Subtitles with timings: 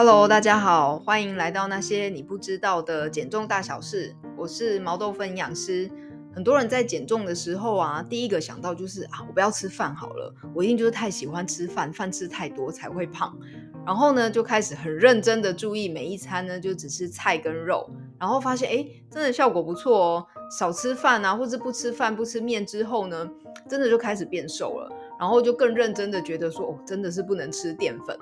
[0.00, 4.14] Hello，大家好，欢迎来到那些你不知道的减重大小事。
[4.36, 5.90] 我是毛豆芬营养师。
[6.32, 13.36] 很多人在减重的时候啊，第一个想到就是啊，我不要吃饭好了，我一定就是太喜欢吃饭，饭吃太多才会胖。
[13.84, 17.90] 然后呢，就开始很认真的注意每一餐呢，就只吃菜跟肉。
[18.20, 20.26] 然后发现哎，真的效果不错哦，
[20.56, 23.28] 少吃饭啊，或是不吃饭不吃面之后呢，
[23.68, 24.88] 真的就开始变瘦了。
[25.18, 28.16] 然后就更认真的觉得说，哦，真的是不能吃淀粉。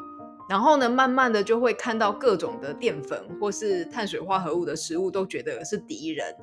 [0.48, 6.34] 然后呢，慢慢的就会看到各种的淀粉或是碳水化合物的食物，都觉得是敌人。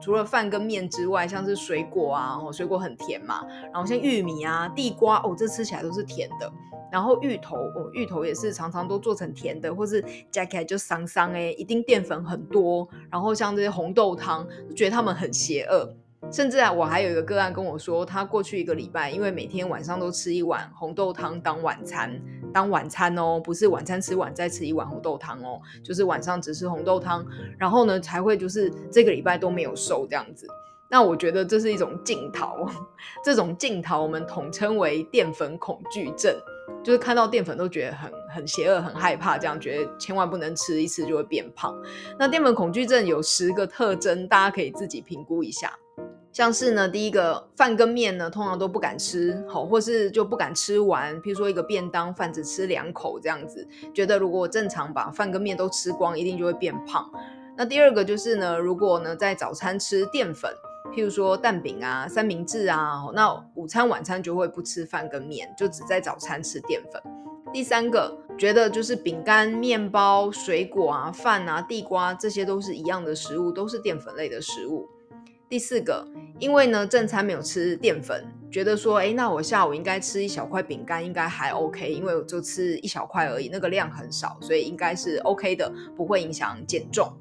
[0.00, 6.52] 除了饭跟面之外，像是水果啊，水果很甜嘛，然后像玉米啊、地瓜，哦，这吃起来都是甜的。
[6.92, 12.86] 然后芋头，哦，芋头也是常常都做成甜的，或是加起来就桑桑哎，一定淀粉很多。
[13.10, 15.94] 然后像这些红豆汤，觉得他们很邪恶。
[16.30, 22.20] 甚至啊，我还有一个个案跟我说，他过去一个礼拜，因为每天晚上都吃一碗红豆汤当晚餐。
[22.52, 27.24] 当晚餐哦，不是晚餐吃完再吃一碗红豆汤哦，就是晚上只吃红豆汤，
[27.58, 30.46] 然后呢才会就是这个礼拜都没有瘦这样子。
[30.88, 32.66] 那我觉得这是一种镜头，
[33.22, 36.34] 这种镜头我们统称为淀粉恐惧症，
[36.82, 41.76] 就是看到淀粉都觉得很很邪恶、很害怕，这样觉得千万不能吃，一吃就会变胖。
[42.18, 45.70] 那淀粉恐惧症有十个特征，大家可以自己评估一下。
[46.36, 51.18] 像是呢，第一个饭跟面呢，通常都不敢吃，好，或是就不敢吃完。
[51.22, 57.10] 譬如说一个便当饭只吃两口这样子，觉得如果我正常把饭跟面都吃光，一定就会变胖。
[57.56, 60.52] 那第二个就是呢，如果呢在早餐吃淀粉，
[60.94, 67.00] 譬如说蛋饼啊、三明治啊，那午餐晚餐就会不吃饭跟面，就只在早餐吃淀粉。
[67.50, 74.86] 第三个觉得就是饼干、面包、水果啊、饭啊、地瓜这些都是一样的食物，都是淀粉类的食物。
[75.48, 76.04] 第四个，
[76.40, 87.12] 因为呢正餐没有吃淀粉，觉得说，诶，那我下午应该吃一小块饼干，应该还 OK，因为我就吃一小块而已，那个量很少，所以应该是 OK 的，不会影响减重。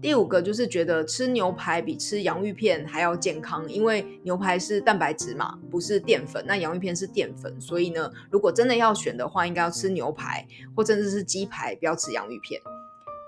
[0.00, 10.46] 第五个就是觉得吃牛排比吃洋芋片还要健康，因为牛排是蛋白质嘛，不是淀粉，那洋芋片是淀粉，所以呢，如果真的要选的话，应该要吃牛排
[10.76, 12.62] 或甚至是鸡排，不要吃洋芋片。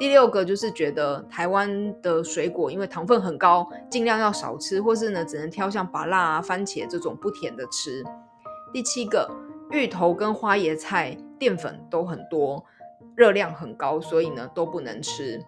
[0.00, 8.03] 第六个就是觉得台湾的水果因为糖分很高，尽量要少吃，或是呢只能挑像芭辣啊、番茄这种不甜的吃。
[8.72, 9.31] 第七个，
[9.71, 12.65] 芋头跟花椰菜淀粉都很多，
[13.15, 15.38] 热量很高，所以呢都不能吃。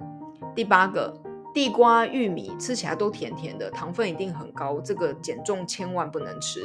[0.55, 1.15] 第八个，
[1.55, 6.61] 地瓜、玉米吃起来都甜甜的，糖分一定很高，这个减重千万不能吃。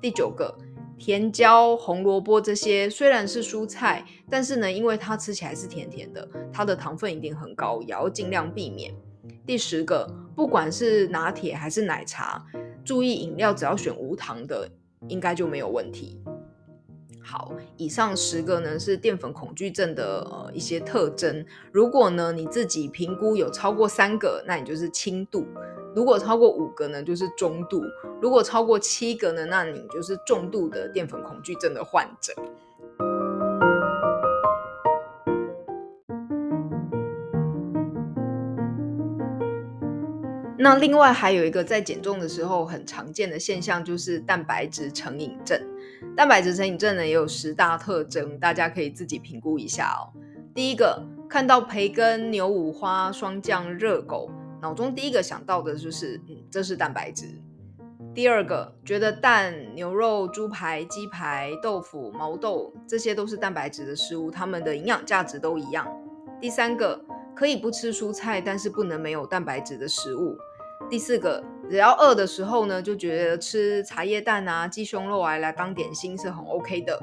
[0.00, 0.52] 第九个。
[1.02, 8.94] 甜椒、红萝卜这些虽然是蔬菜，但是呢，因为它吃起来是甜甜的，它的糖分一定很高，也要尽量避免。
[9.44, 12.46] 第十个，不管是拿铁还是奶茶，
[12.84, 14.70] 注意饮料只要选无糖的，
[15.08, 16.20] 应该就没有问题。
[17.22, 21.44] 好，以上十个呢是淀粉恐惧症的呃一些特征。
[21.70, 25.46] 如果呢你自己评估有超过三个，那你就是轻度。
[25.94, 27.80] 如果超过五个呢，就是中度；
[28.20, 32.32] 如果超过七个呢，那你就是重度的淀粉恐惧症的患者。
[40.58, 45.60] 那另外还有一个在减重的时候很常见的现象，就是蛋白质成瘾症。
[46.16, 50.12] 蛋白质成瘾症呢，也有十大特征，大家可以自己评估一下哦。
[50.54, 54.30] 第一个，看到培根、牛五花、霜降、热狗。
[54.60, 57.26] 脑中第一个想到的就是，嗯，这是蛋白质。
[58.14, 65.88] 第二个，觉得蛋、牛肉、猪排、鸡排、豆腐、毛豆这些都是蛋白质的食物，它们的营养价值都一样。
[66.38, 67.00] 第三个，
[67.34, 70.36] 可以不吃蔬菜，但是不能没有蛋白质的食物。
[70.92, 77.02] 第四个，只要饿的时候呢，就觉得吃茶叶蛋啊、鸡胸肉啊来当点心是很 OK 的。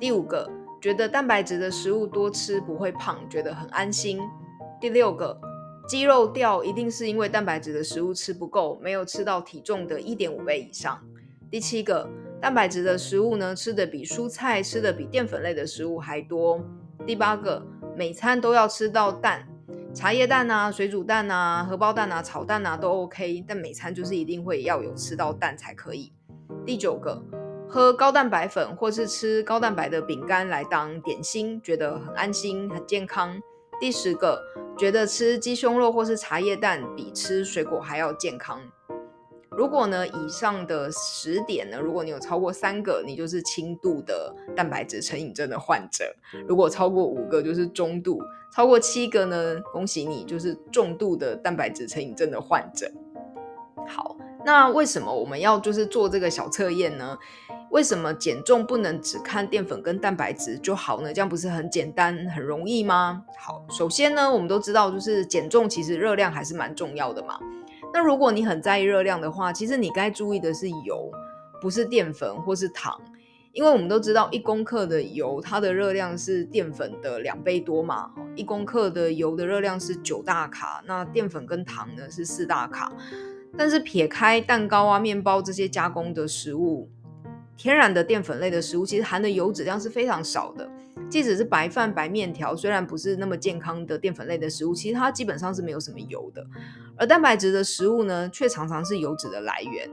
[0.00, 0.50] 第五个，
[0.82, 4.18] 觉得蛋白质的食物多吃不会胖，觉得很安心。
[4.80, 5.40] 第六个。
[5.86, 10.98] 肌肉掉一定是因为蛋白质的食物吃不够，没有吃到体重的一点五倍以上。
[11.48, 12.10] 第七个，
[12.40, 16.60] 蛋白质的食物呢，吃的比蔬菜、吃的比淀粉类的食物还多。
[17.06, 17.64] 第八个，
[17.96, 19.46] 每餐都要吃到蛋，
[19.94, 26.12] 茶叶蛋啊、水煮蛋啊、荷包蛋啊、炒蛋啊都 OK，但每餐就是一定会要有吃到蛋才可以。
[26.66, 27.22] 第九个，
[27.68, 33.40] 喝高蛋白粉或是吃高蛋白的饼干来当点心，觉得很安心、很健康。
[33.78, 34.42] 第十个，
[34.76, 38.60] 觉得吃鸡胸肉或是茶叶蛋比吃水果还要健康。
[39.56, 46.06] 如果呢，以上的十点呢，如果你有超过三个，你就是轻度的蛋白质成瘾症的患者；
[46.46, 48.18] 如果超过五个，就是中度；
[48.52, 52.90] 超过七个呢，恭喜你，就是重度的蛋白质成瘾症的患者。
[53.86, 57.16] 好，那为什么我们要就是做这个小测验呢？
[57.70, 61.12] 为什么减重不能只看淀粉跟蛋白质就好呢？
[61.12, 63.24] 这样不是很简单、很容易吗？
[63.36, 67.38] 好，首先呢，我们都知道，就是减重其实热量还是蛮重要的嘛。
[67.94, 71.12] 那如果你很在意热量的话，其实你该注意的是油，
[71.60, 73.00] 不是淀粉或是糖。
[73.52, 78.10] 因为我们都知道，一公克的油，它的热量是淀粉的两倍多嘛。
[78.34, 82.92] 一公克的油的热量是九大卡，那淀粉跟糖呢是四大卡。
[83.56, 86.90] 但是撇开蛋糕啊、面包这些加工的食物，
[87.56, 90.68] 天然的淀粉类的食物其实含的油脂量是非常少的。
[91.14, 96.44] 即使是白饭、白面条，虽然不是那么健康的淀粉类的食物，其实它基本上是没有什么油的。
[96.96, 99.88] 而蛋白质的食物呢，却常常是油脂的来源。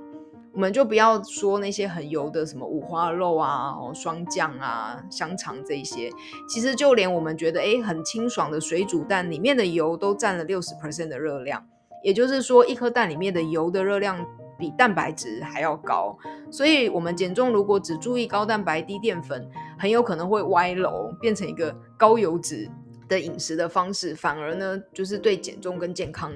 [0.51, 6.09] 我们就不要说那些很油的什么五花肉啊、双酱啊、香肠这些，
[6.50, 11.63] 其实就连我们觉得诶很清爽的水煮蛋里面的油都占了六十 percent 的热量，
[12.03, 14.25] 也就是说一颗蛋里面的油的热量
[14.57, 16.17] 比蛋白质还要高。
[16.50, 19.47] 所以，我们减重如果只注意高蛋白低淀粉，
[19.81, 22.69] 很有可能会歪楼，变成一个高油脂
[23.10, 26.31] 的饮食的方式，反而呢就是对减重跟健康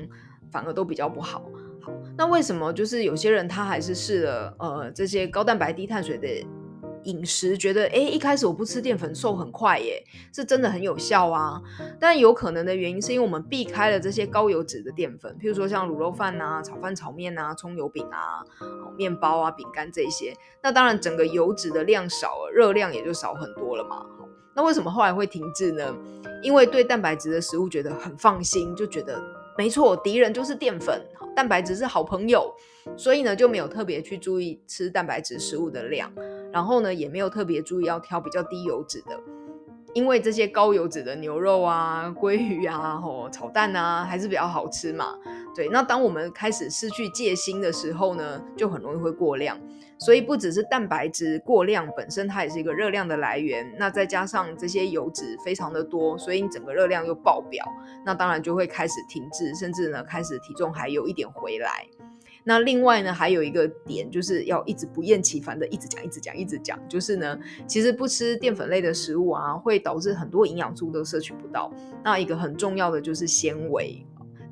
[0.51, 1.45] 反而都比较不好。
[1.79, 6.27] 好那为什么就是有些人他还是试了呃这些高蛋白低碳水的
[7.05, 10.03] 饮食，觉得诶一开始我不吃淀粉瘦很快耶，
[10.33, 11.61] 是真的很有效啊。
[11.99, 18.43] 但有可能的原因是因为我们避开了这些高油脂的淀粉，譬如说像卤肉饭啊、炒饭、炒面啊、葱油饼啊、
[18.97, 20.33] 面包啊、饼干这些。
[20.61, 24.05] 那当然整个油脂的量少了，热量也就少很多了嘛。
[24.55, 25.95] 那为什么后来会停滞呢？
[26.41, 29.21] 因为对蛋白质的食物觉得很放心，就觉得。
[29.57, 31.01] 没错，敌人就是淀粉，
[31.35, 32.53] 蛋白质是好朋友，
[32.97, 36.11] 所以呢就没有特别去注意吃蛋白质食物的量，
[36.51, 39.17] 然后呢也没有特别注意要挑比较低油脂的，
[39.93, 45.17] 因为这些高油脂的牛肉啊、鲑鱼啊、吼炒蛋啊还是比较好吃嘛。
[45.55, 49.57] 对，那当我们开始失去戒心的时候呢，就很容易会过量。
[49.97, 53.65] 所以不只是蛋白质过量本身，它也是一个热量的来源。
[53.79, 57.65] 那再加上这些油脂非常的多，所以你整个热量又爆表，
[58.05, 61.87] 那当然就会开始停滞，甚至呢开始体重还有一点回来。
[62.43, 71.71] 那另外呢还有一个点，就是要一直不厌其烦的一直讲、一直讲、一直讲，就是呢其实不吃淀粉类的食物啊，会导致很多营养素都摄取不到。
[72.03, 74.05] 那一个很重要的就是纤维。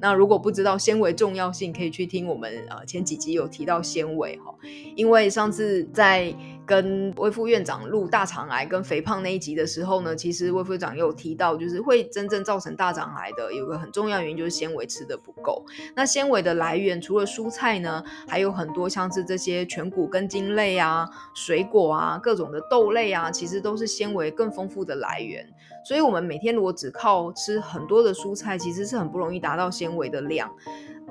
[0.03, 4.53] 那如果不知道纤维重要性，可以去听我们呃前几集有提到纤维哈，
[4.97, 6.35] 因为上次在
[6.65, 15.65] 跟魏副院长录大肠癌跟肥胖那一集的时候呢，其实魏副院长有提到，就是会真正造成大肠癌的有个很重要原因就是纤维吃得不够。
[15.95, 25.47] 那纤维的来源除了蔬菜呢，还有很多像是这些全谷根茎类啊、水果啊、各种的豆类啊，其实都是纤维更丰富的来源。
[25.83, 30.51] 所以，我们每天如果只靠吃很多的蔬菜，其实是很不容易达到纤维的量。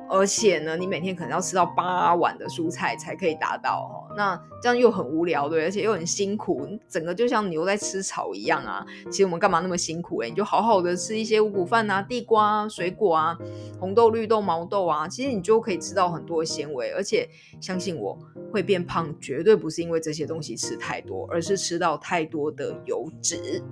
[0.08, 4.12] 而且呢，你每天可能要吃到八碗的蔬菜才可以达到哦。
[4.14, 8.84] 那这样又很无聊，对，而且又很辛苦，整个就像牛在吃草一样啊。
[9.10, 10.20] 其实我们干嘛那么辛苦？
[10.20, 13.38] 诶，你就好好的吃一些五谷饭啊、地瓜啊、水果啊、
[13.80, 16.90] 红豆、绿豆、毛豆啊，其实你就可以吃到很多纤维。
[16.90, 17.26] 而且
[17.58, 18.18] 相信我，
[18.52, 23.62] 会变胖绝对不是因为这些东西吃太多，而是吃到太多的油脂。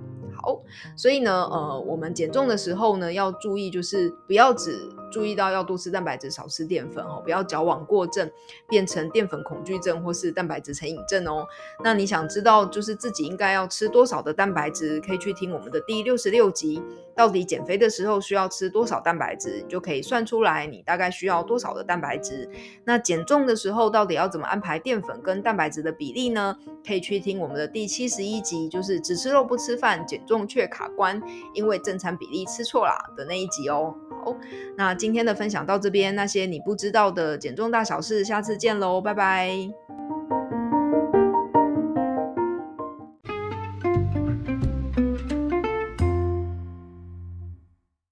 [0.43, 0.59] 哦，
[0.95, 8.31] 所以呢，呃，我们减重的时候呢，要注意，就是不要只注意到要多吃蛋白质，少吃淀粉哦，不要矫枉过正，
[8.67, 11.45] 变成淀粉恐惧症或是蛋白质成瘾症哦。
[11.83, 16.81] 那你想知道就是自己应该要吃多少的蛋白质，可以去听我们的第六十六集，
[17.15, 22.49] 到底减肥的时候需要吃多少蛋白质，你就可以算出来你大概需要多少的蛋白质。
[22.85, 26.57] 那减重的时候到底要怎么安排淀粉跟蛋白质的比例呢？
[26.87, 31.21] 可以去听我们的第七十一集，就是只吃肉不吃饭，减重却卡关，
[31.53, 33.93] 因为正餐比例吃错了的那一集哦。
[34.23, 34.37] 好，
[34.77, 39.80] 那今天的分享到这边，那些你不知道的减重大小事，下次见喽，拜拜。